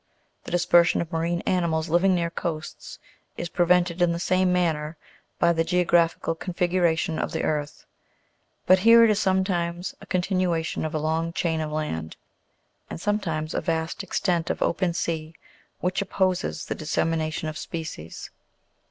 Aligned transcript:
The 0.45 0.49
dispersion 0.51 0.99
of 0.99 1.11
marine 1.11 1.41
animals 1.41 1.87
living 1.87 2.15
near 2.15 2.31
coasts 2.31 2.97
is 3.37 3.49
pre 3.49 3.67
vented 3.67 4.01
in 4.01 4.11
the 4.13 4.19
same 4.19 4.51
manner 4.51 4.97
by 5.37 5.53
the 5.53 5.63
geographical 5.63 6.33
configuration 6.33 7.19
of 7.19 7.31
the 7.33 7.43
earth; 7.43 7.85
but 8.65 8.79
here 8.79 9.03
it 9.03 9.11
is 9.11 9.19
sometimes 9.19 9.93
a 10.01 10.07
continuation 10.07 10.85
of 10.85 10.95
a 10.95 10.99
long 10.99 11.31
chain 11.33 11.61
of 11.61 11.71
land, 11.71 12.17
and 12.89 12.99
sometimes 12.99 13.53
a 13.53 13.61
vast 13.61 14.01
extent 14.01 14.49
of 14.49 14.63
open 14.63 14.95
sea, 14.95 15.35
which 15.81 16.01
opposes 16.01 16.65
the 16.65 16.73
dissemination 16.73 17.47
of 17.47 17.55
species. 17.55 18.31